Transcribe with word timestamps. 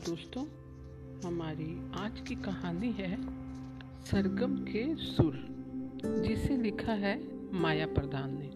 दोस्तों, 0.00 0.44
हमारी 1.24 1.92
आज 1.98 2.20
की 2.20 2.34
कहानी 2.34 2.92
है 2.92 3.22
सरगम 4.04 4.56
के 4.56 4.96
सुर, 4.96 5.34
जिसे 6.04 6.56
लिखा 6.56 6.92
है 6.92 7.20
माया 7.54 7.86
प्रधान 7.86 8.38
ने। 8.38 8.46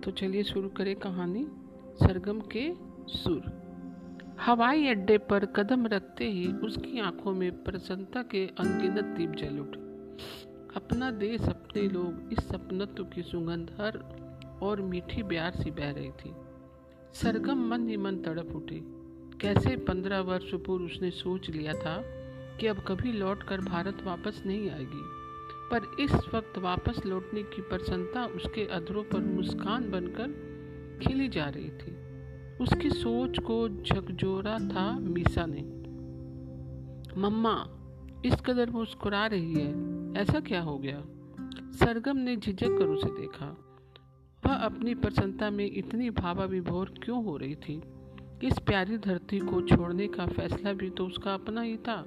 तो 0.00 0.10
चलिए 0.10 0.42
शुरू 0.42 0.68
करें 0.68 0.96
कहानी, 0.96 1.46
सरगम 1.92 2.40
के 2.40 2.74
सुर। 3.08 3.42
हवाई 4.40 4.86
अड्डे 4.86 5.18
पर 5.18 5.46
कदम 5.46 5.86
रखते 5.86 6.30
ही 6.30 6.52
उसकी 6.52 7.00
आँखों 7.00 7.32
में 7.32 7.64
प्रसन्नता 7.64 8.22
के 8.22 8.46
अनगिनत 8.46 9.04
दीप 9.04 9.30
जल 9.30 9.58
उठे। 9.58 9.80
अपना 10.76 11.10
देश, 11.10 11.40
अपने 11.40 11.82
लोग, 11.82 12.32
इस 12.32 12.38
सपनत्व 12.38 13.04
की 13.04 13.22
सुगंध 13.22 13.70
हर 13.70 13.98
और 14.62 14.80
मीठी 14.80 15.22
प्यार 15.22 15.52
सी 15.52 15.70
बह 15.70 15.90
रही 15.90 16.10
थी। 16.10 16.34
सरगम 17.14 17.58
मन 17.58 17.88
ही 17.88 17.96
मन 17.96 18.16
तड़प 18.16 18.56
उठी। 18.56 18.94
कैसे 19.40 19.76
पंद्रह 19.76 20.20
वर्ष 20.20 20.54
पूर्व 20.54 20.84
उसने 20.84 21.10
सोच 21.10 21.50
लिया 21.50 21.72
था 21.72 22.02
कि 22.60 22.66
अब 22.66 22.84
कभी 22.88 23.12
लौटकर 23.12 23.60
भारत 23.60 24.02
वापस 24.02 24.42
नहीं 24.46 24.70
आएगी। 24.70 25.18
पर 25.70 25.96
इस 26.00 26.14
वक्त 26.14 26.58
वापस 26.58 27.06
लौटने 27.06 27.42
की 27.42 27.62
प्रसन्नता 27.62 28.26
उसके 28.26 28.66
अधरों 28.66 29.04
पर 29.04 29.18
मुस्कान 29.18 29.90
बनकर 29.90 30.58
खिली 31.02 31.28
जा 31.28 31.44
रही 31.48 31.70
थी। 31.70 32.08
उसकी 32.64 32.90
सोच 32.90 33.38
को 33.38 33.68
झकझोरा 33.68 34.58
था 34.58 34.98
मीसा 34.98 35.46
ने। 35.46 35.62
मम्मा, 37.20 37.66
इस 38.24 38.34
कदर 38.34 38.70
मुस्कुरा 38.70 39.26
रही 39.26 39.54
है, 39.54 39.70
ऐसा 40.16 40.40
क्या 40.40 40.60
हो 40.60 40.78
गया? 40.78 41.04
सरगम 41.72 42.16
ने 42.16 42.36
झिझक 42.36 42.68
कर 42.68 42.86
उसे 42.86 43.08
देखा। 43.08 43.64
वह 44.46 44.54
अपनी 44.54 44.94
प्रसन्नता 44.94 45.50
में 45.50 45.70
इतनी 45.74 46.10
भावा 46.10 46.44
विभोर 46.44 46.94
क्यों 47.02 47.24
हो 47.24 47.36
रही 47.36 47.54
थी? 47.54 47.82
इस 48.44 48.58
प्यारी 48.58 48.96
धरती 48.98 49.38
को 49.38 49.60
छोड़ने 49.60 50.06
का 50.08 50.26
फैसला 50.26 50.72
भी 50.72 50.90
तो 50.90 51.06
उसका 51.06 51.34
अपना 51.34 51.60
ही 51.60 51.76
था। 51.76 52.04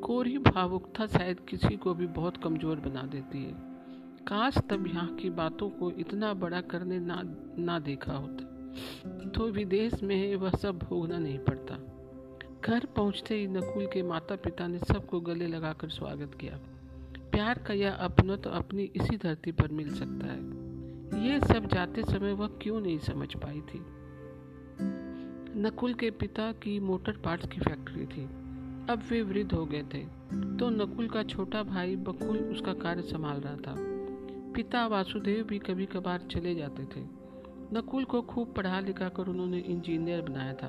कोरी 0.00 0.38
भावुकता 0.38 1.06
शायद 1.06 1.40
किसी 1.40 1.76
को 1.76 1.94
भी 1.94 2.06
बहुत 2.06 2.36
कमज़ोर 2.36 2.80
बना 2.80 3.02
देती 3.02 3.42
है। 3.44 3.52
काश 4.26 4.58
तब 4.70 4.86
यहाँ 4.86 5.14
की 5.16 5.30
बातों 5.30 5.70
को 5.70 5.90
इतना 5.90 6.34
बड़ा 6.34 6.60
करने 6.60 6.98
ना 6.98 7.20
ना 7.58 7.78
देखा 7.78 8.12
होता। 8.12 9.30
तो 9.30 9.48
विदेश 9.48 10.02
में 10.02 10.36
वह 10.36 10.50
सब 10.50 10.78
भोगना 10.78 11.18
नहीं 11.18 11.38
पड़ता। 11.38 11.78
घर 12.64 12.86
पहुँचते 12.86 13.34
ही 13.34 13.46
नकुल 13.46 13.86
के 13.86 14.02
माता 14.02 14.36
पिता 14.36 14.66
ने 14.66 14.78
सबको 14.78 15.20
गले 15.20 15.46
लगाकर 15.46 15.88
स्वागत 15.88 16.34
किया। 16.40 16.58
प्यार 17.30 17.58
का 17.58 17.74
यह 17.74 17.94
अपना 17.94 18.36
तो 18.36 18.50
अपनी 18.50 18.82
इसी 18.96 19.16
धरती 19.16 19.52
पर 19.52 19.72
मिल 19.72 19.94
सकता 19.94 20.26
है। 20.26 20.63
ये 21.16 21.38
सब 21.42 21.66
जाते 21.66 22.02
समय 22.02 22.32
वह 22.32 22.48
क्यों 22.62 22.80
नहीं 22.80 22.98
समझ 22.98 23.34
पाई 23.36 23.60
थी? 23.60 23.80
नकुल 25.56 25.94
के 25.94 26.10
पिता 26.10 26.50
की 26.52 26.78
मोटर 26.80 27.16
पार्ट्स 27.24 27.48
की 27.48 27.60
फैक्ट्री 27.60 28.06
थी। 28.06 28.24
अब 28.90 29.02
वे 29.10 29.20
वृद्ध 29.22 29.52
हो 29.52 29.64
गए 29.66 29.82
थे 29.94 30.04
तो 30.58 30.68
नकुल 30.70 31.08
का 31.08 31.22
छोटा 31.22 31.62
भाई 31.62 31.96
बकुल 31.96 32.38
उसका 32.38 32.72
कार्य 32.74 33.02
संभाल 33.02 33.40
रहा 33.40 33.56
था। 33.56 33.74
पिता 34.54 34.86
वासुदेव 34.86 35.44
भी 35.44 35.58
कभी 35.58 35.86
कभार 35.86 36.26
चले 36.30 36.54
जाते 36.54 36.84
थे। 36.86 37.04
नकुल 37.72 38.04
को 38.04 38.20
खूब 38.22 38.52
पढ़ा 38.54 38.80
लिखा 38.80 39.08
कर 39.08 39.28
उन्होंने 39.28 39.58
इंजीनियर 39.58 40.22
बनाया 40.22 40.52
था, 40.52 40.68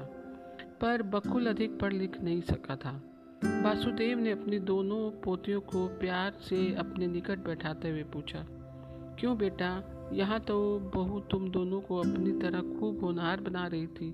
पर 0.82 1.02
बकुल 1.02 1.48
अधिक 1.48 1.80
पढ़ 1.80 1.94
लिख 1.94 2.22
नहीं 2.22 2.42
सका 2.42 2.76
था। 2.76 2.92
वासुदेव 3.64 4.20
ने 4.20 4.32
अपनी 4.32 4.60
दोनों 4.60 5.10
पोतियों 5.24 5.62
को 5.62 5.88
प्यार 6.00 6.32
से 6.42 6.74
अपने 6.76 7.08
निकट 7.08 7.40
बैठाते 7.40 7.90
हुए 7.90 8.04
पूछा 8.04 8.46
क्यों 9.20 9.38
बेटा? 9.38 9.70
यहाँ 10.14 10.40
तो 10.40 10.80
बहू 10.96 11.20
तुम 11.20 11.50
दोनों 11.50 11.82
को 11.82 11.98
अपनी 11.98 12.32
तरह 12.32 12.62
खूब 12.80 13.04
होनहार 13.04 13.42
बना 13.42 13.68
रही 13.68 13.88
थी। 13.88 14.12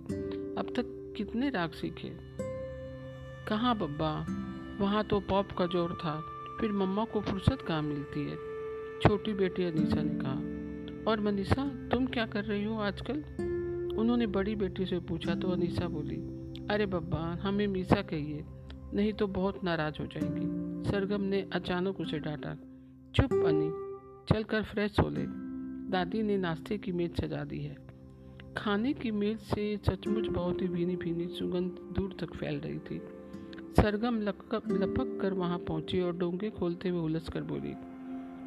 अब 0.57 0.73
तक 0.75 1.13
कितने 1.17 1.49
राग 1.49 1.71
सीखे? 1.71 2.11
कहाँ 3.47 3.77
बब्बा? 3.77 4.25
वहाँ 4.79 5.03
तो 5.03 5.19
पॉप 5.19 5.51
का 5.51 5.65
ज़ोर 5.65 5.93
था। 5.93 6.21
फिर 6.59 6.71
मम्मा 6.71 7.05
को 7.05 7.21
फुर्सत 7.21 7.61
कहाँ 7.61 7.81
मिलती 7.81 8.25
है। 8.25 8.35
छोटी 9.01 9.33
बेटी 9.33 9.63
अनीसा 9.63 10.01
ने 10.01 10.19
कहा, 10.21 11.11
और 11.11 11.19
मनीषा, 11.19 11.89
तुम 11.89 12.05
क्या 12.05 12.25
कर 12.25 12.43
रही 12.43 12.63
हो 12.63 12.79
आजकल? 12.79 13.23
उन्होंने 13.97 14.27
बड़ी 14.27 14.55
बेटी 14.55 14.85
से 14.85 14.99
पूछा 14.99 15.35
तो 15.35 15.49
अनीसा 15.49 15.87
बोली, 15.87 16.17
अरे 16.67 16.85
बब्बा, 16.85 17.37
हमें 17.41 17.67
मीसा 17.67 18.01
कहिए, 18.01 18.45
नहीं 18.93 19.13
तो 19.13 19.27
बहुत 19.27 19.63
नाराज़ 19.63 20.01
हो 20.01 20.05
जाएँगी। 20.05 20.89
सरगम 20.89 21.21
ने 21.21 21.47
अचानक 21.53 21.99
उसे 21.99 22.19
डांटा, 22.19 22.55
चुप 23.15 23.33
अनी 23.33 23.90
चल 24.27 24.43
कर 24.43 24.63
फ्रेश 24.63 24.99
हो 24.99 25.09
ले। 25.09 25.25
दादी 25.91 26.21
ने 26.23 26.37
नाश्ते 26.37 26.77
की 26.77 26.91
मेज 26.91 27.19
सजा 27.21 27.43
दी 27.43 27.59
है। 27.59 27.75
खाने 28.57 28.93
की 28.93 29.11
मेज 29.11 29.39
से 29.39 29.77
सचमुच 29.77 30.27
बहुत 30.27 30.61
ही 30.61 30.67
भीनी 30.67 30.95
भीनी 30.95 31.27
सुगंध 31.27 31.79
दूर 31.95 32.15
तक 32.19 32.33
फैल 32.35 32.59
रही 32.59 32.79
थी। 32.79 33.01
सरगम 33.77 34.21
लपक 34.21 34.71
लपक 34.71 35.17
कर 35.21 35.33
वहाँ 35.33 35.57
पहुँची 35.59 36.01
और 36.01 36.17
डोंगे 36.17 36.49
खोलते 36.49 36.89
हुए 36.89 37.01
उलझ 37.01 37.29
कर 37.29 37.43
बोली, 37.43 37.73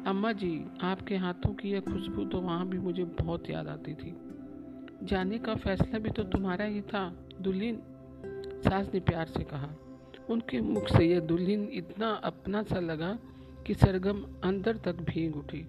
अम्मा 0.07 0.31
जी, 0.31 0.65
आपके 0.81 1.15
हाथों 1.15 1.53
की 1.53 1.71
यह 1.71 1.79
खुशबू 1.81 2.25
तो 2.25 2.41
वहाँ 2.41 2.67
भी 2.67 2.77
मुझे 2.77 3.03
बहुत 3.03 3.49
याद 3.49 3.67
आती 3.67 3.93
थी। 3.93 4.15
जाने 5.03 5.37
का 5.37 5.55
फैसला 5.55 5.99
भी 5.99 6.09
तो 6.09 6.23
तुम्हारा 6.23 6.65
ही 6.65 6.81
था, 6.81 7.07
दुल्हन, 7.41 7.81
सास 8.61 8.91
ने 8.93 8.99
प्यार 8.99 9.27
से 9.27 9.43
कहा। 9.43 9.69
उनके 10.29 10.61
मुख 10.61 10.87
से 10.87 11.05
यह 11.05 11.19
दुल्हन 11.19 11.67
इतना 11.73 12.09
अपना 12.23 12.63
सा 12.63 12.79
लगा 12.79 13.17
कि 13.65 13.73
सरगम 13.73 14.25
अंदर 14.43 14.77
तक 14.77 14.95
भीग 14.95 15.35
उठी। 15.35 15.67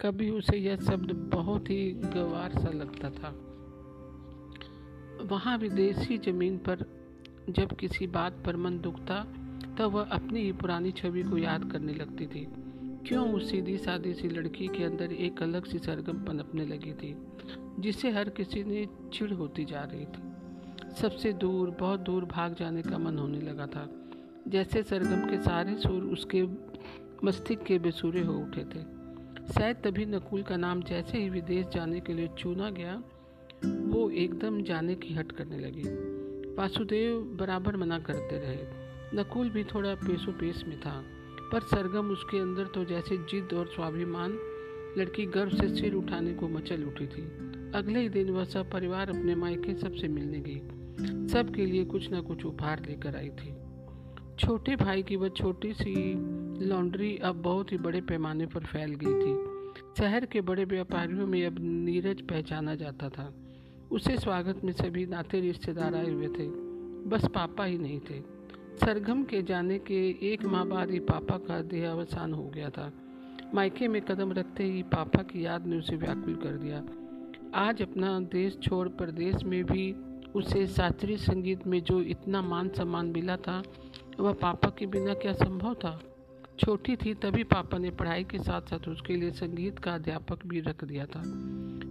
कभी 0.00 0.30
उसे 0.30 0.56
यह 0.56 0.76
शब्द 0.76 1.12
बहुत 1.34 1.70
ही 1.70 1.92
गवार 1.92 2.52
सा 2.52 2.70
लगता 2.70 3.10
था। 3.10 3.28
वहाँ 5.24 5.58
विदेशी 5.58 6.18
ज़मीन 6.18 6.58
पर 6.58 6.84
जब 7.50 7.76
किसी 7.76 8.06
बात 8.06 8.42
पर 8.46 8.56
मन 8.56 8.78
दुखता, 8.78 9.24
तब 9.78 9.82
वह 9.82 10.02
अपनी 10.02 10.40
ही 10.40 10.52
पुरानी 10.52 10.92
छवि 10.92 11.22
को 11.22 11.38
याद 11.38 11.72
करने 11.72 11.94
लगती 11.94 12.26
थी। 12.26 12.48
क्यों 13.08 13.32
उस 13.32 13.50
सीधी 13.50 13.78
सादी 13.78 14.14
सी 14.14 14.28
लड़की 14.28 14.68
के 14.68 14.84
अंदर 14.84 15.12
एक 15.12 15.42
अलग 15.42 15.64
सी 15.64 15.78
सरगम 15.78 16.24
पनपने 16.24 16.66
लगी 16.66 16.92
थी, 16.92 17.16
जिसे 17.78 18.10
हर 18.10 18.28
किसी 18.28 18.64
ने 18.64 18.88
चिड़ 19.12 19.32
होती 19.32 19.64
जा 19.64 19.84
रही 19.84 20.04
थी। 20.04 20.22
सबसे 20.94 21.32
दूर, 21.32 21.70
बहुत 21.70 22.00
दूर 22.00 22.24
भाग 22.24 22.54
जाने 22.54 22.82
का 22.82 22.98
मन 22.98 23.18
होने 23.18 23.40
लगा 23.40 23.66
था। 23.66 23.90
जैसे 24.48 24.82
सरगम 24.82 25.30
के 25.30 25.38
सारे 25.38 25.76
सुर 25.76 26.02
उसके 26.04 26.71
मस्तिष्क 27.24 27.62
के 27.62 27.78
बेसुरे 27.78 28.20
हो 28.20 28.32
उठे 28.34 28.64
थे। 28.64 28.80
शायद 29.52 29.76
तभी 29.76 30.06
नकुल 30.06 30.42
का 30.42 30.56
नाम 30.56 30.82
जैसे 30.82 31.18
ही 31.18 31.30
विदेश 31.30 31.66
जाने 31.66 32.00
के 32.00 32.12
लिए 32.12 32.28
चुना 32.38 32.70
गया, 32.70 33.02
वो 33.64 34.10
एकदम 34.10 34.62
जाने 34.62 34.94
की 34.94 35.14
हट 35.14 35.32
करने 35.32 35.58
लगी। 35.58 35.82
वासुदेव 36.54 37.20
बराबर 37.40 37.76
मना 37.76 37.98
करते 37.98 38.38
रहे। 38.38 38.82
नकुल 39.14 39.50
भी 39.50 39.64
थोड़ा 39.64 39.94
पेशो 39.94 40.32
पेश 40.32 40.64
में 40.64 40.80
था, 40.80 41.04
पर 41.52 41.60
सरगम 41.60 42.10
उसके 42.10 42.38
अंदर 42.38 42.64
तो 42.64 42.84
जैसे 42.84 43.16
जिद 43.16 43.52
और 43.54 43.66
स्वाभिमान, 43.66 44.38
लड़की 44.98 45.26
गर्व 45.26 45.50
से 45.50 45.74
सिर 45.76 45.94
उठाने 45.94 46.34
को 46.34 46.48
मचल 46.48 46.84
उठी 46.84 47.06
थी। 47.06 47.22
अगले 47.74 48.00
ही 48.00 48.08
दिन 48.08 48.30
वह 48.30 48.44
सब 48.44 48.70
परिवार 48.70 49.08
अपने 49.08 49.34
मायके 49.34 49.74
सबसे 49.74 50.08
मिलने 50.08 50.40
गई। 50.40 51.28
सबके 51.28 51.66
लिए 51.66 51.84
कुछ 51.84 52.12
न 52.12 52.20
कुछ 52.20 52.44
उपहार 52.44 52.86
लेकर 52.86 53.16
आई 53.16 53.28
थी। 53.28 53.54
छोटे 54.38 54.76
भाई 54.76 55.02
की 55.02 55.16
वह 55.16 55.28
छोटी 55.28 55.72
सी 55.72 56.14
लॉन्ड्री 56.60 57.16
अब 57.16 57.42
बहुत 57.42 57.72
ही 57.72 57.78
बड़े 57.78 58.00
पैमाने 58.00 58.46
पर 58.46 58.60
फैल 58.60 58.94
गई 58.94 59.14
थी। 59.14 59.52
शहर 59.98 60.26
के 60.26 60.40
बड़े 60.40 60.64
व्यापारियों 60.64 61.26
में 61.26 61.46
अब 61.46 61.56
नीरज 61.60 62.20
पहचाना 62.20 62.74
जाता 62.74 63.08
था। 63.08 63.34
उसे 63.90 64.18
स्वागत 64.18 64.64
में 64.64 64.72
सभी 64.72 65.06
नाते 65.06 65.40
रिश्तेदार 65.40 65.94
आए 65.94 66.10
हुए 66.10 66.28
थे। 66.28 66.46
बस 67.08 67.28
पापा 67.34 67.64
ही 67.64 67.78
नहीं 67.78 68.00
थे। 68.00 68.20
सरगम 68.80 69.24
के 69.24 69.42
जाने 69.42 69.78
के 69.78 70.10
एक 70.32 70.44
माह 70.44 70.64
बाद 70.64 70.90
ही 70.90 70.98
पापा 70.98 71.38
का 71.38 71.60
देहावसान 71.60 72.32
हो 72.32 72.44
गया 72.44 72.70
था। 72.70 72.92
मायके 73.54 73.88
में 73.88 74.02
कदम 74.02 74.32
रखते 74.32 74.64
ही 74.64 74.82
पापा 74.82 75.22
की 75.22 75.44
याद 75.44 75.66
ने 75.66 75.76
उसे 75.76 75.96
व्याकुल 75.96 76.34
कर 76.34 76.52
दिया। 76.56 76.84
आज 77.54 77.82
अपना 77.82 78.20
देश 78.20 78.58
छोड़ 78.62 78.88
प्रदेश 78.88 79.44
में 79.44 79.64
भी 79.64 79.96
उसे 80.34 80.66
शास्त्रीय 80.66 81.16
संगीत 81.16 81.66
में 81.66 81.82
जो 81.82 82.00
इतना 82.00 82.42
मान 82.42 82.68
सम्मान 82.68 83.06
मिला 83.06 83.36
था, 83.36 83.62
वह 84.20 84.32
पापा 84.32 84.70
के 84.78 84.86
बिना 84.86 85.14
क्या 85.14 85.32
संभव 85.32 85.74
था? 85.74 86.00
छोटी 86.58 86.96
थी 86.96 87.14
तभी 87.14 87.44
पापा 87.44 87.78
ने 87.78 87.90
पढ़ाई 87.90 88.24
के 88.24 88.38
साथ 88.38 88.60
साथ 88.60 88.88
उसके 88.88 89.16
लिए 89.16 89.30
संगीत 89.30 89.78
का 89.78 89.94
अध्यापक 89.94 90.46
भी 90.46 90.60
रख 90.60 90.84
दिया 90.84 91.06
था। 91.06 91.22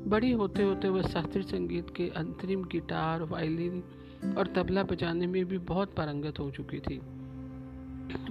बड़ी 0.07 0.31
होते 0.31 0.63
होते 0.63 0.89
वह 0.89 1.01
शास्त्रीय 1.01 1.43
संगीत 1.43 1.89
के 1.95 2.09
अंतरिम 2.09 2.63
गिटार, 2.63 3.23
वायलिन 3.23 3.83
और 4.37 4.47
तबला 4.47 4.83
बजाने 4.83 5.27
में 5.27 5.45
भी 5.45 5.57
बहुत 5.57 5.95
पारंगत 5.95 6.39
हो 6.39 6.51
चुकी 6.51 6.79
थी। 6.79 7.01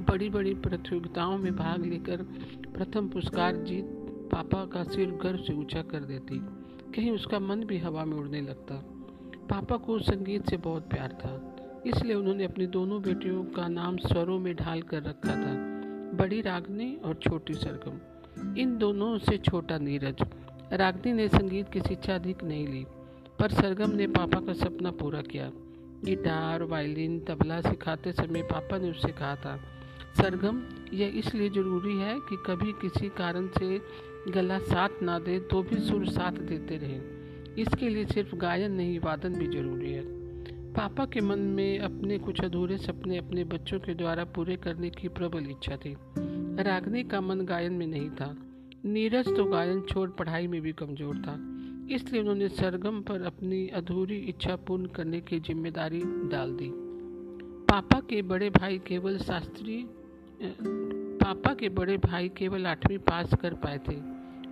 बड़ी 0.01 0.29
बड़ी 0.31 0.55
प्रतियोगिताओं 0.55 1.39
में 1.39 1.57
भाग 1.57 1.87
लेकर 1.87 2.23
प्रथम 2.75 3.09
पुरस्कार 3.09 3.57
जीत 3.57 3.85
पापा 4.33 4.65
का 4.67 4.85
सिर 4.85 5.11
गर्व 5.11 5.39
से 5.39 5.53
ऊँचा 5.53 5.83
कर 5.83 6.01
देती। 6.01 6.39
कहीं 6.93 7.11
उसका 7.11 7.39
मन 7.39 7.65
भी 7.65 7.79
हवा 7.79 8.05
में 8.05 8.17
उड़ने 8.17 8.41
लगता। 8.41 8.75
पापा 9.51 9.77
को 9.77 9.99
संगीत 9.99 10.51
से 10.51 10.57
बहुत 10.57 10.91
प्यार 10.91 11.13
था। 11.13 11.57
इसलिए 11.87 12.15
उन्होंने 12.15 12.45
अपनी 12.45 12.67
दोनों 12.67 13.03
बेटियों 13.03 13.45
का 13.45 13.69
नाम 13.69 13.97
स्वरों 13.97 14.39
में 14.39 14.55
ढाल 14.57 14.83
कर 14.83 15.03
रखा 15.03 15.31
था। 15.31 15.60
बड़ी 16.21 16.41
रागनी 16.41 16.95
और 17.05 17.15
छोटी 17.15 17.55
सरगम। 17.55 18.57
इन 18.59 18.77
दोनों 18.79 19.19
से 19.19 19.37
छोटा 19.39 19.79
नीरज। 19.79 20.23
रागनी 20.73 21.13
ने 21.13 21.29
संगीत 21.29 21.69
की 21.73 21.81
शिक्षा 21.81 22.15
अधिक 22.15 22.45
नहीं 22.45 22.67
ली, 22.69 22.85
पर 23.39 23.51
सरगम 23.51 23.91
ने 23.91 24.07
पापा 24.09 24.41
का 24.41 24.53
सपना 24.55 24.91
पूरा 24.91 25.21
किया। 25.23 25.51
गिटार, 26.05 26.63
वायलिन, 26.63 27.19
तबला 27.21 27.61
सिखाते 27.61 28.13
समय 28.13 28.43
पापा 28.43 28.79
ने 28.79 28.91
उससे 28.91 29.13
कहा 29.13 29.35
था, 29.37 29.57
सरगम, 30.19 30.63
यह 30.93 31.19
इसलिए 31.19 31.49
ज़रूरी 31.51 31.97
है 31.97 32.15
कि 32.21 32.37
कभी 32.47 32.73
किसी 32.73 33.09
कारण 33.09 33.49
से 33.59 33.81
गला 34.33 34.59
साथ 34.59 35.03
ना 35.03 35.19
दे 35.19 35.39
तो 35.41 35.63
भी 35.63 35.81
सुर 35.81 36.07
साथ 36.09 36.33
देते 36.45 36.77
रहे। 36.77 37.01
इसके 37.63 37.89
लिए 37.89 38.05
सिर्फ़ 38.05 38.35
गायन 38.37 38.73
नहीं, 38.73 38.99
वादन 39.01 39.35
भी 39.35 39.47
ज़रूरी 39.49 39.93
है। 39.93 40.20
पापा 40.71 41.05
के 41.05 41.21
मन 41.21 41.39
में 41.39 41.79
अपने 41.79 42.19
कुछ 42.19 42.41
अधूरे 42.41 42.77
सपने 42.79 43.17
अपने 43.19 43.45
बच्चों 43.45 43.79
के 43.81 43.95
द्वारा 43.95 44.25
पूरे 44.25 44.57
करने 44.57 44.91
की 44.91 45.09
प्रबल 45.09 45.47
इच्छा 45.51 45.77
थी। 45.77 45.95
रागनी 46.63 47.03
का 47.05 47.21
मन 47.21 47.41
गायन 47.47 47.73
में 47.73 47.87
नहीं 47.87 48.11
था। 48.11 48.35
नीरज 48.85 49.29
तो 49.37 49.45
गायन 49.45 49.81
छोड़ 49.83 50.09
पढ़ाई 50.11 50.47
में 50.47 50.61
भी 50.61 50.73
कमज़ोर 50.73 51.17
था। 51.19 51.35
इसलिए 51.95 52.21
उन्होंने 52.21 52.49
सरगम 52.49 53.01
पर 53.01 53.23
अपनी 53.23 53.67
अधूरी 53.69 54.17
इच्छा 54.29 54.57
पूर्ण 54.57 54.87
करने 54.87 55.21
की 55.21 55.41
ज़िम्मेदारी 55.41 56.01
डाल 56.31 56.53
दी। 56.53 56.71
पापा 57.69 58.01
के 58.01 58.21
बड़े 58.25 58.51
भाई 58.51 58.79
केवल 58.79 59.19
शास्त्री 59.19 59.85
पापा 60.43 61.55
के 61.55 61.69
बड़े 61.71 61.97
भाई 61.97 62.29
केवल 62.29 62.67
आठवीं 62.67 62.99
पास 63.01 63.35
कर 63.43 63.55
पाए 63.55 63.79
थे। 63.89 63.97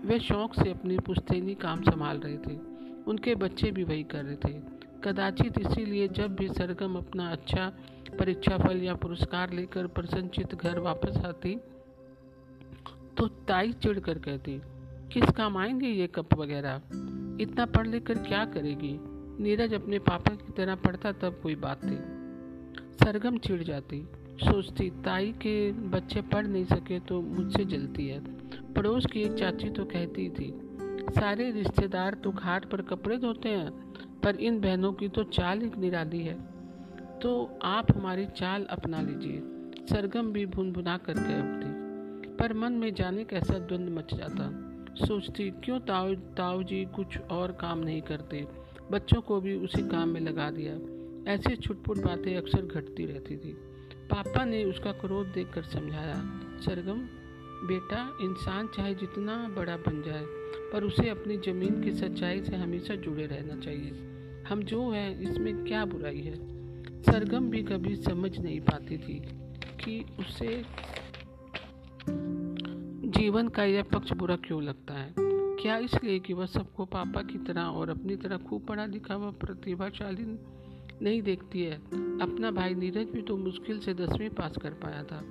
वे 0.09 0.19
शौक 0.21 0.55
से 0.55 0.71
अपनी 0.71 0.99
पुश्तैनी 0.99 1.55
काम 1.57 1.83
संभाल 1.83 2.19
रहे 2.19 2.37
थे। 2.39 2.59
उनके 3.07 3.35
बच्चे 3.35 3.71
भी 3.71 3.85
वही 3.85 4.03
कर 4.05 4.25
रहे 4.25 4.37
थे। 4.37 4.61
कदाचित 5.05 5.59
इसीलिए 5.61 6.09
जब 6.09 6.35
भी 6.37 6.49
सरगम 6.49 6.97
अपना 6.97 7.29
अच्छा 7.29 7.73
परीक्षा 8.19 8.57
फल 8.59 8.83
या 8.83 8.95
पुरस्कार 8.95 9.53
लेकर 9.53 9.87
प्रसन्नचित 9.87 10.55
घर 10.55 10.79
वापस 10.79 11.17
आती 11.27 11.55
तो 13.17 13.27
ताई 13.49 13.73
चिढ़ 13.73 13.99
कर 13.99 14.19
कहती, 14.19 14.61
किस 15.13 15.31
काम 15.31 15.57
आएँगे 15.57 15.87
ये 15.87 16.07
कप 16.07 16.35
वगैरह? 16.35 16.81
इतना 17.41 17.67
पढ़ 17.67 17.87
लिख 17.87 18.07
कर 18.07 18.19
क्या 18.19 18.45
करेगी? 18.45 18.99
नीरज 19.43 19.75
अपने 19.75 19.99
पापा 19.99 20.35
की 20.35 20.53
तरह 20.53 20.75
पढ़ता 20.75 21.13
तब 21.13 21.41
कोई 21.43 21.55
बात 21.55 21.85
थी 21.85 21.99
सरगम 22.97 23.39
चिढ़ 23.39 23.63
जाती, 23.63 24.01
सोचती, 24.39 24.91
ताई 25.05 25.33
के 25.33 25.73
बच्चे 25.73 26.21
पढ़ 26.23 26.47
नहीं 26.47 26.65
सके 26.65 26.99
तो 27.01 27.21
मुझसे 27.23 27.65
जलती 27.65 28.07
है। 28.07 28.21
पड़ोस 28.75 29.07
की 29.07 29.23
एक 29.23 29.35
चाची 29.35 29.71
तो 29.71 29.85
कहती 29.85 30.29
थी, 30.31 30.53
सारे 31.11 31.51
रिश्तेदार 31.51 32.15
तो 32.15 32.31
घाट 32.33 32.65
पर 32.65 32.83
कपड़े 32.83 33.17
धोते 33.19 33.49
हैं 33.49 33.88
पर 34.23 34.37
इन 34.37 34.61
बहनों 34.61 34.93
की 34.93 35.09
तो 35.09 35.25
चाल 35.25 35.61
ही 35.61 35.71
निराली 35.79 36.23
है। 36.23 36.59
तो 37.23 37.59
आप 37.63 37.97
हमारी 37.97 38.27
चाल 38.27 38.65
अपना 38.65 39.01
लीजिए। 39.01 39.43
सरगम 39.87 40.33
भी 40.33 40.47
भुन 40.47 40.73
भुना 40.73 40.99
कर 40.99 41.15
कह 41.15 41.41
उठती। 41.41 41.89
पर 42.37 42.53
मन 42.53 42.73
में 42.73 42.95
जाने 42.95 43.25
कैसा 43.25 43.59
द्वंद 43.59 43.89
मच 43.89 44.15
जाता। 44.15 44.65
सोचती, 45.07 45.51
क्यों 45.51 45.81
ताऊ 45.81 46.15
ताऊ 46.15 46.63
जी 46.63 46.85
कुछ 46.85 47.19
और 47.19 47.53
काम 47.53 47.79
नहीं 47.79 48.03
करते? 48.03 48.47
बच्चों 48.91 49.21
को 49.21 49.41
भी 49.41 49.55
उसी 49.55 49.89
काम 49.89 50.09
में 50.09 50.21
लगा 50.21 50.51
दिया। 50.51 50.99
ऐसी 51.33 51.57
छुटपुट 51.57 51.99
बातें 51.99 52.37
अक्सर 52.37 52.67
घटती 52.67 53.07
रहती 53.07 53.37
थी। 53.37 53.53
पापा 54.11 54.45
ने 54.45 54.65
उसका 54.65 54.93
क्रोध 54.93 55.33
देखकर 55.33 55.63
समझाया, 55.63 56.15
सरगम 56.61 57.07
बेटा, 57.65 58.19
इंसान 58.21 58.67
चाहे 58.67 58.95
जितना 58.95 59.49
बड़ा 59.49 59.77
बन 59.77 60.03
जाए, 60.03 60.25
पर 60.73 60.85
उसे 60.85 61.09
अपनी 61.09 61.37
ज़मीन 61.37 61.83
की 61.83 61.93
सच्चाई 61.93 62.43
से 62.43 62.57
हमेशा 62.57 62.95
जुड़े 62.95 63.27
रहना 63.27 63.61
चाहिए। 63.61 63.91
हम 64.49 64.63
जो 64.63 64.91
है, 64.91 65.23
इसमें 65.23 65.65
क्या 65.65 65.85
बुराई 65.85 66.21
है? 66.21 66.59
सरगम 67.03 67.51
भी 67.51 67.63
कभी 67.63 67.97
समझ 67.97 68.39
नहीं 68.39 68.61
पाती 68.61 68.99
थी 68.99 69.21
कि 69.85 70.05
उसे 70.19 70.65
जीवन 73.11 73.49
का 73.49 73.65
यह 73.65 73.83
पक्ष 73.83 74.13
बुरा 74.13 74.37
क्यों 74.37 74.63
लगता 74.63 74.95
है। 74.95 75.15
क्या 75.63 75.79
इसलिए 75.79 76.19
कि 76.19 76.33
वह 76.33 76.47
सबको 76.47 76.85
पापा 76.85 77.23
की 77.23 77.39
तरह 77.39 77.63
और 77.63 77.91
अपनी 77.91 78.17
तरह 78.17 78.37
खूब 78.37 78.67
पढ़ा 78.67 78.87
लिखा 78.87 79.17
व 79.17 79.33
प्रतिभाशाली 79.33 80.39
नहीं 81.03 81.23
देखती 81.23 81.63
है? 81.63 81.77
अपना 82.21 82.51
भाई 82.51 82.75
नीरज 82.75 83.11
भी 83.11 83.23
तो 83.23 83.37
मुश्किल 83.37 83.79
से 83.79 83.95
दसवीं 83.95 84.29
पास 84.29 84.57
कर 84.63 84.71
पाया 84.71 85.03
था। 85.03 85.25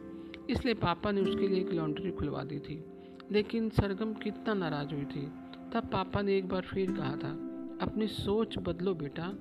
इसलिए 0.49 0.73
पापा 0.73 1.11
ने 1.11 1.21
उसके 1.21 1.47
लिए 1.47 1.61
एक 1.61 1.73
लॉन्ड्री 1.73 2.11
खुलवा 2.11 2.43
दी 2.43 2.59
थी। 2.59 2.85
लेकिन 3.31 3.69
सरगम 3.69 4.13
कितना 4.13 4.53
नाराज़ 4.53 4.93
हुई 4.93 5.05
थी। 5.05 5.27
तब 5.73 5.89
पापा 5.93 6.21
ने 6.21 6.37
एक 6.37 6.47
बार 6.47 6.61
फिर 6.61 6.91
कहा 6.91 7.15
था, 7.15 7.31
अपनी 7.81 8.07
सोच 8.07 8.57
बदलो 8.57 8.93
बेटा, 8.93 9.33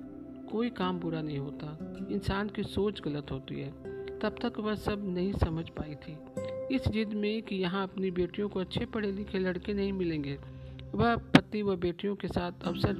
कोई 0.51 0.69
काम 0.69 0.99
बुरा 0.99 1.21
नहीं 1.21 1.37
होता, 1.37 1.95
इंसान 2.11 2.49
की 2.49 2.63
सोच 2.63 3.01
गलत 3.01 3.31
होती 3.31 3.55
है। 3.55 3.71
तब 4.19 4.35
तक 4.41 4.59
वह 4.59 4.75
सब 4.75 5.09
नहीं 5.09 5.33
समझ 5.33 5.69
पाई 5.69 5.95
थी। 5.95 6.17
इस 6.75 6.87
जिद 6.87 7.13
में 7.13 7.41
कि 7.41 7.55
यहाँ 7.55 7.83
अपनी 7.83 8.11
बेटियों 8.11 8.49
को 8.49 8.59
अच्छे 8.59 8.85
पढ़े 8.85 9.11
लिखे 9.11 9.39
लड़के 9.39 9.73
नहीं 9.73 9.93
मिलेंगे, 9.93 10.39
वह 10.95 11.15
पति 11.15 11.61
व 11.61 11.75
बेटियों 11.75 12.15
के 12.15 12.27
साथ 12.27 12.51
अवसर 12.63 12.95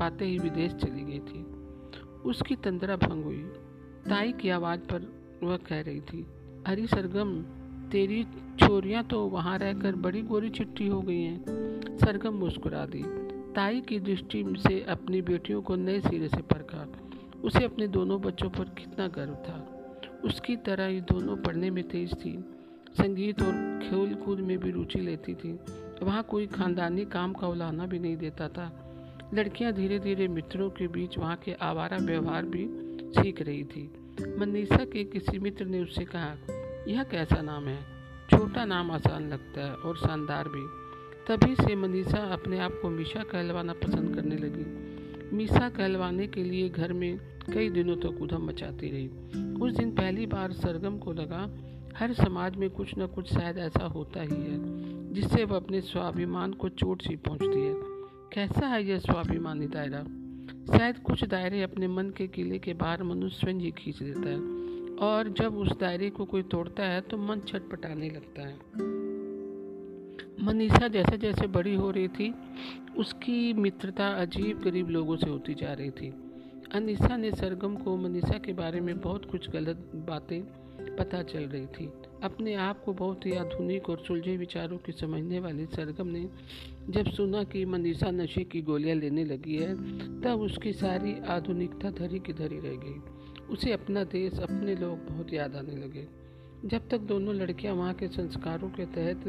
पाते 0.00 0.24
ही 0.24 0.38
विदेश 0.38 0.72
चली 0.72 1.00
गई 1.00 1.18
थी। 1.18 1.42
उसकी 2.30 2.56
तंद्रा 2.56 2.96
भंग 2.96 3.24
हुई। 3.24 3.42
ताई 4.08 4.32
की 4.32 4.48
आवाज़ 4.48 4.80
पर 4.80 5.12
वह 5.42 5.56
कह 5.56 5.80
रही 5.80 6.00
थी 6.00 6.26
अरे 6.68 6.86
सरगम, 6.86 7.42
तेरी 7.90 8.24
छोरियाँ 8.60 9.04
तो 9.04 9.26
वहाँ 9.26 9.58
रहकर 9.58 9.96
बड़ी 9.96 10.22
गोरी 10.22 10.50
चिट्ठी 10.50 10.86
हो 10.86 11.02
गई 11.02 11.22
हैं। 11.22 11.44
सरगम 11.98 12.34
मुस्कुरा 12.34 12.86
दी। 12.86 13.02
ताई 13.52 13.80
की 13.80 14.00
दृष्टि 14.00 14.44
से 14.58 14.82
अपनी 14.82 15.22
बेटियों 15.22 15.62
को 15.62 15.76
नए 15.76 16.00
सिरे 16.00 16.28
से 16.28 16.42
परखा। 16.42 16.86
उसे 17.44 17.64
अपने 17.64 17.88
दोनों 17.88 18.20
बच्चों 18.20 18.50
पर 18.50 18.64
कितना 18.64 19.08
गर्व 19.08 19.34
था। 19.34 19.80
उसकी 20.24 20.56
तरह 20.56 20.84
ये 20.84 21.00
दोनों 21.00 21.36
पढ़ने 21.36 21.70
में 21.70 21.88
तेज 21.88 22.14
थी। 22.14 22.38
संगीत 22.90 23.42
और 23.42 23.80
खेल 23.82 24.14
कूद 24.14 24.40
में 24.40 24.58
भी 24.58 24.70
रुचि 24.70 24.98
लेती 24.98 25.34
थी। 25.34 25.58
वहाँ 26.02 26.22
कोई 26.22 26.46
खानदानी 26.46 27.04
काम 27.04 27.32
का 27.32 27.46
उलाना 27.46 27.86
भी 27.86 27.98
नहीं 27.98 28.16
देता 28.16 28.48
था। 28.48 28.94
लड़कियाँ 29.34 29.72
धीरे 29.72 29.98
धीरे 29.98 30.28
मित्रों 30.28 30.70
के 30.70 30.88
बीच 30.88 31.18
वहाँ 31.18 31.36
के 31.36 31.52
आवारा 31.52 31.96
व्यवहार 31.96 32.44
भी 32.44 32.66
सीख 33.20 33.42
रही 33.42 33.64
थी। 33.64 33.90
मनीषा 34.38 34.84
के 34.84 35.04
किसी 35.04 35.38
मित्र 35.38 35.64
ने 35.64 35.82
उससे 35.82 36.04
कहा 36.04 36.57
यह 36.88 37.02
कैसा 37.02 37.42
नाम 37.42 37.64
है? 37.64 37.86
छोटा 38.30 38.64
नाम 38.64 38.90
आसान 38.90 39.28
लगता 39.28 39.60
है 39.60 39.74
और 39.74 39.96
शानदार 39.96 40.48
भी। 40.48 40.88
तभी 41.26 41.54
से 41.54 41.76
मनीषा 41.76 42.18
अपने 42.18 42.58
आप 42.58 42.78
को 42.82 42.90
मीशा 42.90 43.22
कहलवाना 43.22 43.72
पसंद 43.72 44.14
करने 44.14 44.36
लगी। 44.36 44.88
मीशा 45.36 45.68
कहलवाने 45.68 46.26
के 46.26 46.44
लिए 46.44 46.68
घर 46.68 46.92
में 46.92 47.18
कई 47.54 47.70
दिनों 47.70 47.96
तक 47.96 48.22
उधम 48.22 48.46
मचाती 48.46 48.90
रही। 48.90 49.08
उस 49.54 49.72
दिन 49.72 49.90
पहली 49.90 50.26
बार 50.26 50.52
सरगम 50.52 50.98
को 50.98 51.12
लगा, 51.12 51.58
हर 51.96 52.12
समाज 52.12 52.56
में 52.56 52.70
कुछ 52.70 52.94
न 52.98 53.06
कुछ 53.06 53.32
शायद 53.34 53.58
ऐसा 53.58 53.84
होता 53.84 54.20
ही 54.20 54.36
है, 54.36 54.58
जिससे 55.12 55.44
वह 55.44 55.56
अपने 55.56 55.80
स्वाभिमान 55.80 56.52
को 56.52 56.68
चोट 56.68 57.02
सी 57.02 57.16
पहुँचती 57.16 57.66
है। 57.66 57.74
कैसा 58.32 58.66
है 58.66 58.84
यह 58.84 58.98
स्वाभिमानी 58.98 59.66
दायरा? 59.66 60.04
शायद 60.78 60.98
कुछ 60.98 61.24
दायरे 61.24 61.62
अपने 61.62 61.88
मन 61.88 62.10
के 62.10 62.26
किले 62.26 62.58
के 62.58 62.72
बाहर 62.72 63.02
मनुष्य 63.02 63.36
स्वयं 63.40 63.54
ही 63.54 63.70
खींच 63.70 64.02
देता 64.02 64.28
है। 64.28 64.57
और 65.00 65.28
जब 65.28 65.56
उस 65.56 65.78
दायरे 65.78 66.10
को 66.10 66.24
कोई 66.24 66.42
तोड़ता 66.42 66.84
है 66.84 67.00
तो 67.00 67.16
मन 67.16 67.40
छटपटाने 67.40 68.10
लगता 68.10 68.42
है। 68.42 68.56
मनीषा 70.42 70.88
जैसे 70.88 71.18
जैसे 71.18 71.46
बड़ी 71.46 71.74
हो 71.74 71.90
रही 71.90 72.08
थी, 72.08 72.34
उसकी 72.98 73.52
मित्रता 73.52 74.08
अजीब 74.08 74.60
गरीब 74.60 74.88
लोगों 74.88 75.16
से 75.16 75.30
होती 75.30 75.54
जा 75.54 75.72
रही 75.72 75.90
थी। 75.90 76.14
अनिशा 76.72 77.16
ने 77.16 77.32
सरगम 77.32 77.76
को 77.76 77.96
मनीषा 77.96 78.38
के 78.38 78.52
बारे 78.52 78.80
में 78.80 79.00
बहुत 79.00 79.30
कुछ 79.30 79.50
गलत 79.50 79.90
बातें 79.94 80.42
पता 80.96 81.22
चल 81.22 81.40
रही 81.40 81.66
थी। 81.66 81.92
अपने 82.22 82.54
आप 82.54 82.84
को 82.84 82.92
बहुत 82.92 83.26
ही 83.26 83.32
आधुनिक 83.32 83.90
और 83.90 84.04
सुलझे 84.06 84.36
विचारों 84.36 84.78
की 84.78 84.92
समझने 84.92 85.40
वाली 85.40 85.66
सरगम 85.66 86.06
ने 86.06 86.28
जब 86.90 87.10
सुना 87.10 87.44
कि 87.44 87.64
मनीषा 87.64 88.10
नशे 88.10 88.44
की 88.44 88.62
गोलियाँ 88.62 88.96
लेने 88.96 89.24
लगी 89.24 89.56
है, 89.56 89.74
तब 90.20 90.40
उसकी 90.40 90.72
सारी 90.72 91.20
आधुनिकता 91.28 91.90
धरी 91.90 92.18
की 92.18 92.32
धरी 92.32 92.56
रह 92.56 92.76
गई। 92.76 93.00
उसे 93.50 93.72
अपना 93.72 94.04
देश, 94.04 94.38
अपने 94.40 94.74
लोग 94.74 95.06
बहुत 95.08 95.32
याद 95.32 95.56
आने 95.56 95.76
लगे। 95.76 96.06
जब 96.64 96.88
तक 96.88 96.98
दोनों 96.98 97.34
लड़कियाँ 97.34 97.74
वहाँ 97.74 97.94
के 97.94 98.08
संस्कारों 98.08 98.68
के 98.68 98.86
तहत 98.86 99.24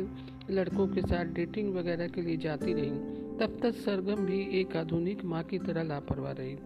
लड़कों 0.52 0.88
के 0.88 1.02
साथ 1.02 1.26
डेटिंग 1.26 1.76
वगैरह 1.76 2.08
के 2.08 2.22
लिए 2.22 2.38
जाती 2.38 2.74
रहीं, 2.74 2.92
तब 3.38 3.60
तक 3.64 3.72
सरगम 3.72 4.26
भी 4.26 4.60
एक 4.62 4.76
आधुनिक 4.78 5.26
माँ 5.26 5.44
की 5.44 5.60
तरह 5.60 5.84
लापरवाह 5.84 6.32
रही। 6.32 6.58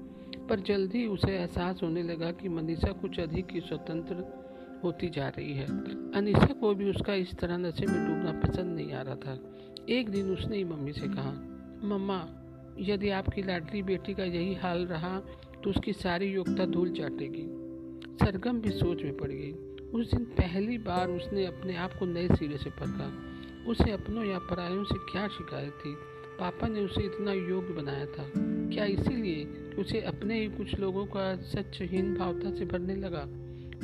पर 0.50 0.60
जल्दी 0.60 1.06
उसे 1.06 1.32
एहसास 1.32 1.80
होने 1.84 2.04
लगा 2.04 2.32
कि 2.32 2.50
मनीषा 2.50 2.92
कुछ 2.92 3.20
अधिक 3.20 3.48
ही 3.52 3.60
स्वतंत्र 3.60 4.44
होती 4.84 5.10
जा 5.10 5.28
रही 5.28 5.54
है। 5.54 5.66
अनिशा 6.12 6.46
को 6.46 6.74
भी 6.76 6.90
उसका 6.90 7.14
इस 7.14 7.36
तरह 7.36 7.58
नशे 7.58 7.86
में 7.86 8.08
डूबना 8.08 8.40
पसंद 8.40 8.76
नहीं 8.76 8.94
आ 8.94 9.02
रहा 9.02 9.16
था। 9.16 9.40
एक 9.90 10.10
दिन 10.10 10.32
उसने 10.32 10.58
ही 10.58 10.64
मम्मी 10.64 10.94
से 10.94 11.08
कहा, 11.08 11.32
मम्मा, 11.84 12.28
यदि 12.80 13.10
आपकी 13.10 13.42
लाडली 13.42 13.84
बेटी 13.84 14.14
का 14.14 14.24
यही 14.24 14.54
हाल 14.56 14.86
रहा 14.86 15.22
तो 15.64 15.70
उसकी 15.70 15.94
सारी 15.94 16.26
योग्यता 16.26 16.66
धूल 16.66 16.92
चाटेगी। 16.92 17.64
सरगम 18.18 18.62
भी 18.62 18.70
सोच 18.70 19.04
में 19.04 19.18
पड़ 19.18 19.32
गई। 19.32 19.52
उस 19.94 20.12
दिन 20.12 20.26
पहली 20.26 20.78
बार 20.78 21.10
उसने 21.10 21.46
अपने 21.46 21.76
आप 21.76 21.94
को 21.94 22.06
नए 22.06 22.28
सिरे 22.28 22.58
से 22.58 22.70
परखा 22.70 23.34
उसे 23.72 23.92
अपनों 23.92 24.26
या 24.26 24.40
परायों 24.40 24.84
से 24.84 24.96
क्या 25.12 25.28
शिकायत 25.28 25.72
थी? 25.72 25.96
पापा 26.40 26.68
ने 26.68 26.82
उसे 26.82 27.02
इतना 27.02 27.34
योग्य 27.34 27.74
बनाया 27.74 28.06
था। 28.06 28.32
क्या 28.74 28.86
इसीलिए 28.86 29.46
उसे 29.80 30.02
अपने 30.02 30.40
ही 30.40 30.48
कुछ 30.48 30.80
लोगों 30.80 31.06
का 31.06 31.36
सच्चहीन 31.36 32.16
भावता 32.16 32.52
से 32.52 32.66
भरने 32.66 32.96
लगा? 32.96 33.26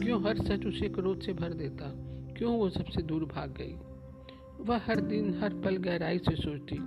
क्यों 0.04 0.24
हर 0.24 0.38
सच 0.38 0.66
उसे 0.66 0.90
क्रोध 0.90 1.22
से 1.22 1.34
भर 1.34 1.54
देता? 1.54 1.94
क्यों 2.38 2.58
वो 2.58 2.70
सबसे 2.70 3.02
दूर 3.02 3.26
भाग 3.26 3.50
गई? 3.50 3.76
वह 4.60 4.82
हर 4.86 5.00
दिन 5.00 5.34
हर 5.34 5.54
पल 5.54 5.78
गहराई 5.78 6.18
से 6.18 6.36
सोचती। 6.36 6.78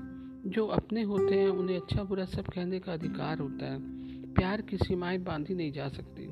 जो 0.50 0.66
अपने 0.66 1.02
होते 1.02 1.34
हैं, 1.34 1.48
उन्हें 1.48 1.76
अच्छा 1.76 2.02
बुरा 2.02 2.24
सब 2.24 2.44
कहने 2.44 2.78
का 2.80 2.92
अधिकार 2.92 3.38
होता 3.38 3.66
है। 3.66 4.01
प्यार 4.34 4.60
की 4.60 4.76
सीमाएँ 4.76 5.18
बांधी 5.18 5.54
नहीं 5.54 5.72
जा 5.72 5.88
सकती, 5.88 6.30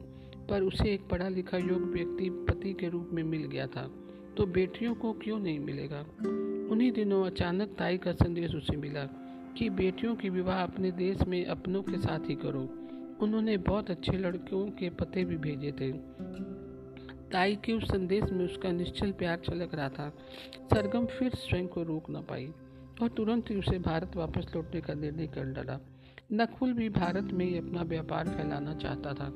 पर 0.51 0.63
उसे 0.63 0.95
एक 0.95 1.09
पढ़ा 1.09 1.29
लिखा 1.29 1.59
योग्य 1.59 1.93
व्यक्ति 1.93 2.31
पति 2.31 2.73
के 2.73 2.89
रूप 2.89 3.11
में 3.13 3.23
मिल 3.23 3.45
गया 3.45 3.67
था। 3.67 3.91
तो 4.37 4.47
बेटियों 4.47 4.95
को 4.95 5.13
क्यों 5.13 5.39
नहीं 5.39 5.59
मिलेगा? 5.59 6.01
उन्हीं 6.71 6.93
दिनों 6.93 7.25
अचानक 7.27 7.69
ताई 7.79 7.99
का 7.99 8.13
संदेश 8.13 8.55
उसे 8.55 8.77
मिला 8.77 9.05
कि 9.57 9.71
बेटियों 9.71 10.15
की 10.17 10.31
विवाह 10.31 10.63
अपने 10.63 10.91
देश 10.91 11.23
में 11.23 11.45
अपनों 11.47 11.83
के 11.83 11.99
साथ 11.99 12.29
ही 12.29 12.35
करो। 12.35 12.61
उन्होंने 13.25 13.57
बहुत 13.57 13.91
अच्छे 13.91 14.13
लड़कियों 14.13 14.67
के 14.67 14.91
पते 14.91 15.25
भी 15.25 15.37
भेजे 15.37 15.73
थे। 15.73 15.93
ताई 17.31 17.57
के 17.57 17.73
उस 17.73 17.85
संदेश 17.85 18.25
में 18.33 18.45
उसका 18.45 18.73
निश्चल 18.73 19.13
प्यार 19.13 19.41
छलक 19.45 19.75
रहा 19.75 19.89
था। 19.89 20.09
सरगम 20.71 21.07
फिर 21.07 21.35
स्वयं 21.35 21.67
को 21.67 21.83
रोक 21.83 22.11
न 22.11 22.15
पाई 22.15 22.53
और 23.03 23.09
तुरंत 23.09 23.51
ही 23.51 23.57
उसे 23.57 23.79
भारत 23.79 24.17
वापस 24.17 24.53
लौटने 24.57 24.81
का 24.81 24.95
निर्णय 24.95 25.27
कर 25.27 25.45
डाला। 25.45 25.81
नकुल 26.33 26.73
भी 26.73 26.89
भारत 26.89 27.33
में 27.33 27.45
ही 27.45 27.59
अपना 27.59 27.83
व्यापार 27.83 28.29
फैलाना 28.29 28.75
चाहता 28.75 29.13
था। 29.15 29.33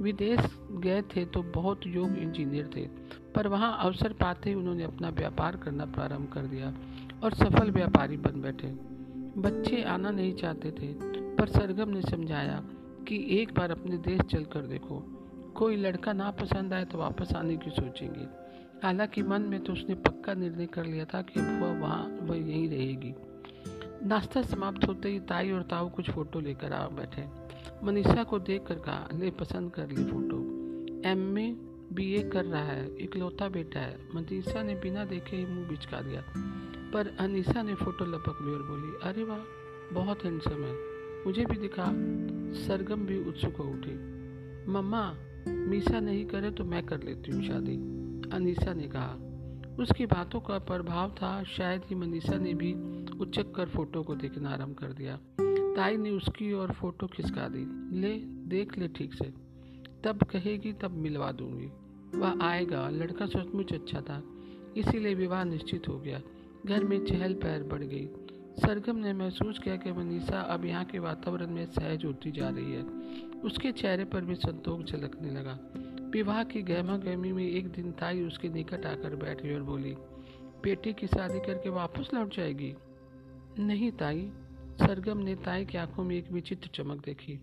विदेश 0.00 0.40
गए 0.70 1.02
थे 1.02 1.24
तो 1.24 1.42
बहुत 1.42 1.86
योग्य 1.86 2.20
इंजीनियर 2.20 2.70
थे, 2.76 2.86
पर 3.34 3.46
वहाँ 3.48 3.76
अवसर 3.80 4.12
पाते 4.12 4.50
ही 4.50 4.54
उन्होंने 4.56 4.84
अपना 4.84 5.08
व्यापार 5.08 5.56
करना 5.56 5.84
प्रारंभ 5.86 6.32
कर 6.32 6.46
दिया 6.46 6.72
और 7.24 7.34
सफल 7.34 7.70
व्यापारी 7.70 8.16
बन 8.16 8.40
बैठे। 8.40 8.68
बच्चे 9.40 9.82
आना 9.82 10.10
नहीं 10.10 10.34
चाहते 10.34 10.70
थे, 10.70 10.92
पर 11.36 11.48
सरगम 11.48 11.88
ने 11.88 12.02
समझाया 12.02 12.62
कि 13.08 13.26
एक 13.32 13.52
बार 13.54 13.70
अपने 13.70 13.98
देश 13.98 14.20
चल 14.20 14.44
कर 14.44 14.66
देखो। 14.66 15.02
कोई 15.56 15.76
लड़का 15.76 16.12
ना 16.12 16.30
पसंद 16.30 16.72
आए 16.72 16.84
तो 16.84 16.98
वापस 16.98 17.32
आने 17.32 17.56
की 17.56 17.70
सोचेंगे। 17.70 18.26
हालाँकि 18.84 19.22
मन 19.22 19.42
में 19.42 19.60
तो 19.60 19.72
उसने 19.72 19.94
पक्का 19.94 20.34
निर्णय 20.34 20.66
कर 20.66 20.86
लिया 20.86 21.04
था 21.04 21.22
कि 21.22 21.40
वह 21.40 21.78
वहाँ, 21.80 22.04
वह 22.22 22.36
यहीं 22.36 22.68
रहेगी। 22.68 23.14
नाश्ता 24.02 24.42
समाप्त 24.42 24.88
होते 24.88 25.08
ही 25.08 25.20
ताई 25.20 25.50
और 25.50 25.62
ताऊ 25.62 25.90
कुछ 25.90 26.10
फ़ोटो 26.10 26.40
लेकर 26.40 26.72
आ 26.72 26.88
बैठे। 26.88 27.24
मनीषा 27.86 28.24
को 28.24 28.38
देख 28.38 28.66
कर 28.66 28.74
कहा, 28.74 29.08
ले, 29.14 29.30
पसंद 29.30 29.72
कर 29.72 29.88
ली 29.88 30.04
photo. 30.04 30.36
M 31.08 31.38
A 31.38 31.56
B 31.92 32.14
A 32.14 32.22
कर 32.22 32.44
रहा 32.44 32.62
है, 32.62 32.96
इकलौता 32.96 33.48
बेटा 33.48 33.80
है। 33.80 33.98
मनीषा 34.14 34.62
ने 34.62 34.74
बिना 34.74 35.04
देखे 35.04 35.36
ही 35.36 35.46
मुँह 35.46 35.68
बिचका 35.68 36.00
दिया। 36.00 36.24
पर 36.92 37.16
अनीसा 37.20 37.62
ने 37.62 37.74
फ़ोटो 37.74 38.04
लपक 38.04 38.38
ली 38.42 38.54
और 38.54 38.62
बोली, 38.62 39.08
अरे 39.10 39.24
वाह, 39.24 39.40
बहुत 39.92 40.24
हैंडसम 40.24 40.64
है। 40.64 40.74
मुझे 41.26 41.44
भी 41.44 41.58
दिखा। 41.58 41.86
सरगम 42.66 43.06
भी 43.06 43.28
उत्सुक 43.28 43.56
हो 43.56 43.64
उठी। 43.64 43.94
मम्मा, 44.72 45.14
मीसा 45.48 46.00
नहीं 46.00 46.26
करे 46.26 46.50
तो 46.50 46.64
मैं 46.64 46.86
कर 46.86 47.02
लेती 47.02 47.32
हूँ 47.32 47.42
शादी। 47.42 47.74
अनीसा 48.36 48.74
ने 48.74 48.88
कहा। 48.88 49.29
उसकी 49.78 50.06
बातों 50.06 50.40
का 50.40 50.58
प्रभाव 50.58 51.10
था। 51.10 51.44
शायद 51.44 51.82
ही 51.84 51.94
मनीषा 51.94 52.38
ने 52.38 52.54
भी 52.54 52.72
उचक 53.18 53.54
कर 53.54 53.68
फ़ोटो 53.68 54.02
को 54.02 54.14
देखना 54.14 54.50
आरंभ 54.50 54.74
कर 54.74 54.92
दिया। 54.92 55.18
ताई 55.76 55.96
ने 55.96 56.10
उसकी 56.10 56.52
और 56.52 56.72
फ़ोटो 56.72 57.06
खिसका 57.06 57.48
दी। 57.48 57.96
ले, 58.00 58.12
देख 58.24 58.78
ले 58.78 58.88
ठीक 58.88 59.14
से। 59.14 59.24
तब 60.04 60.22
कहेगी, 60.22 60.72
तब 60.72 60.90
मिलवा 60.90 61.32
दूँगी। 61.32 61.70
वह 62.18 62.38
आएगा। 62.42 62.88
लड़का 62.88 63.26
सचमुच 63.26 63.72
अच्छा 63.72 64.00
था। 64.00 64.22
इसीलिए 64.76 65.14
विवाह 65.14 65.44
निश्चित 65.44 65.88
हो 65.88 65.98
गया। 65.98 66.20
घर 66.66 66.84
में 66.84 67.04
चहल 67.04 67.34
पहल 67.34 67.62
बढ़ 67.62 67.82
गई। 67.82 68.06
सरगम 68.58 68.96
ने 68.96 69.12
महसूस 69.12 69.58
किया 69.58 69.76
कि 69.76 69.92
मनीषा 69.92 70.40
अब 70.40 70.64
यहाँ 70.64 70.84
के 70.84 70.98
वातावरण 70.98 71.50
में 71.50 71.66
सहज 71.66 72.04
होती 72.04 72.30
जा 72.30 72.48
रही 72.48 72.72
है। 72.72 72.82
उसके 73.44 73.72
चेहरे 73.72 74.04
पर 74.04 74.20
भी 74.24 74.34
संतोष 74.34 74.84
झलकने 74.84 75.30
लगा। 75.30 75.58
विवाह 76.10 76.44
की 76.44 76.62
गहमा 76.62 76.96
गहमी 76.96 77.32
में 77.32 77.50
एक 77.50 77.68
दिन 77.68 77.92
ताई 77.92 78.22
उसके 78.22 78.48
निकट 78.48 78.86
आकर 78.86 79.16
बैठ 79.16 79.42
गई 79.42 79.54
और 79.54 79.62
बोली, 79.62 79.94
बेटी 80.62 80.92
की 80.92 81.06
शादी 81.06 81.38
करके 81.38 81.68
वापस 81.68 82.10
लौट 82.14 82.36
जाएगी? 82.36 82.74
नहीं 83.58 83.92
ताई, 83.92 84.32
सरगम 84.80 85.18
ने 85.18 85.34
ताई 85.34 85.64
की 85.64 85.78
आँखों 85.78 86.04
में 86.04 86.16
एक 86.16 86.32
विचित्र 86.32 86.70
चमक 86.74 87.04
देखी, 87.04 87.36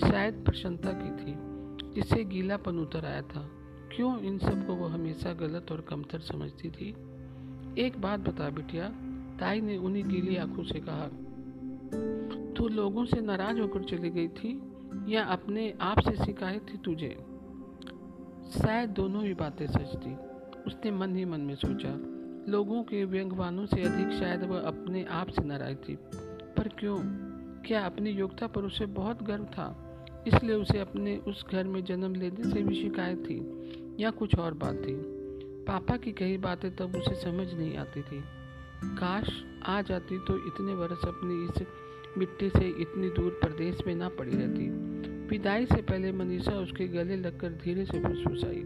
शायद 0.00 0.34
प्रसन्नता 0.34 0.90
की 0.92 1.10
थी। 1.10 1.54
जिससे 1.94 2.24
गीलापन 2.24 2.78
उतर 2.78 3.04
आया 3.04 3.22
था। 3.22 3.50
क्यों 3.96 4.20
इन 4.20 4.38
सबको 4.38 4.74
वो 4.74 4.86
हमेशा 4.86 5.32
गलत 5.32 5.72
और 5.72 5.80
कमतर 5.80 6.18
समझती 6.18 6.70
थी? 6.70 6.90
एक 7.78 7.92
बात 7.98 8.20
बता 8.20 8.50
बिटिया, 8.50 8.88
ताई 9.40 9.60
ने 9.60 9.76
उन्हीं 9.76 10.08
गीली 10.08 10.36
आँखों 10.36 10.64
से 10.64 10.80
कहा, 10.88 11.08
तू 12.52 12.68
लोगों 12.68 13.04
से 13.04 13.20
नाराज़ 13.20 13.60
होकर 13.60 13.82
चली 13.82 14.10
गई 14.10 14.28
थी 14.28 14.62
या 15.08 15.24
अपने 15.24 15.74
आप 15.80 16.00
से 16.00 16.24
शिकायत 16.24 16.66
थी 16.74 16.78
तुझे? 16.78 17.33
शायद 18.50 18.90
दोनों 18.90 19.24
ही 19.24 19.34
बातें 19.34 19.66
सच 19.66 19.96
थी। 20.06 20.14
उसने 20.66 20.90
मन 20.90 21.16
ही 21.16 21.24
मन 21.24 21.40
में 21.40 21.54
सोचा, 21.54 22.14
लोगों 22.52 22.82
के 22.82 23.04
व्यंगवानों 23.04 23.66
से 23.66 23.82
अधिक 23.82 24.18
शायद 24.18 24.42
वह 24.42 24.60
अपने 24.60 25.04
आप 25.04 25.28
से 25.28 25.44
नाराज़ 25.44 25.76
थी। 25.76 25.98
पर 26.56 26.68
क्यों? 26.68 26.98
क्या 27.62 27.86
अपनी 27.86 28.10
योग्यता 28.10 28.46
पर 28.46 28.62
उसे 28.62 28.86
बहुत 28.86 29.22
गर्व 29.22 29.44
था? 29.44 29.80
इसलिए 30.28 30.56
उसे 30.56 30.78
अपने 30.78 31.16
उस 31.16 31.44
घर 31.52 31.64
में 31.64 31.84
जन्म 31.84 32.14
लेने 32.14 32.44
से 32.44 32.62
भी 32.62 32.74
शिकायत 32.74 33.18
थी, 33.18 33.38
या 34.02 34.10
कुछ 34.10 34.36
और 34.38 34.54
बात 34.54 34.74
थी। 34.74 34.94
पापा 35.64 35.96
की 35.96 36.12
कई 36.12 36.38
बातें 36.38 36.76
तब 36.76 36.96
उसे 36.96 37.14
समझ 37.14 37.54
नहीं 37.54 37.76
आती 37.76 38.02
थी। 38.02 38.20
काश 38.84 39.44
आ 39.66 39.82
जाती 39.82 40.18
तो 40.18 40.46
इतने 40.46 40.74
वर्ष 40.74 41.02
अपनी 41.04 41.44
इस 41.44 41.66
मिट्टी 42.18 42.48
से 42.48 42.68
इतनी 42.68 43.08
दूर 43.08 43.30
प्रदेश 43.30 43.86
में 43.86 43.94
ना 43.94 44.08
पड़ी 44.08 44.32
रहती। 44.34 44.93
विदाई 45.28 45.66
से 45.66 45.82
पहले 45.82 46.12
मनीषा 46.12 46.52
उसके 46.52 46.88
गले 46.88 47.16
लगकर 47.16 47.52
धीरे 47.52 47.84
से 47.84 48.00
फुसफुसाई 48.00 48.62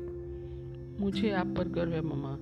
मुझे 1.00 1.31
आप 1.31 1.47
पर 1.47 1.69
गर्व 1.69 1.93
है 1.93 2.00
ममा 2.00 2.37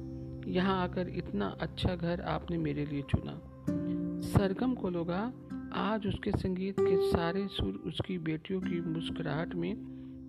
यहाँ 0.50 0.82
आकर 0.82 1.08
इतना 1.08 1.46
अच्छा 1.60 1.96
घर 1.96 2.20
आपने 2.20 2.58
मेरे 2.58 2.86
लिए 2.86 3.02
चुना। 3.02 3.40
सरगम 4.20 4.74
को 4.74 4.90
लोगा, 4.90 5.32
आज 5.72 6.06
उसके 6.06 6.30
संगीत 6.30 6.76
के 6.80 7.10
सारे 7.10 7.46
सुर 7.46 7.82
उसकी 7.86 8.18
बेटियों 8.18 8.60
की 8.60 8.80
मुस्कुराहट 8.80 9.54
में 9.54 9.74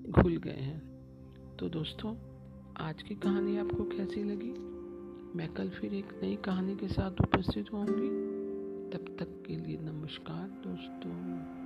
घुल 0.09 0.37
गए 0.37 0.51
हैं। 0.51 0.81
तो 1.59 1.69
दोस्तों, 1.69 2.15
आज 2.77 3.03
की 3.03 3.15
कहानी 3.15 3.57
आपको 3.57 3.83
कैसी 3.83 4.23
लगी? 4.23 4.53
मैं 5.37 5.53
कल 5.53 5.69
फिर 5.69 5.93
एक 5.93 6.19
नई 6.23 6.35
कहानी 6.35 6.75
के 6.75 6.87
साथ 6.87 7.11
उपस्थित 7.21 7.73
होंगी 7.73 8.09
तब 8.91 9.15
तक 9.19 9.43
के 9.47 9.55
लिए 9.55 9.77
नमस्कार 9.81 10.47
दोस्तों। 10.67 11.56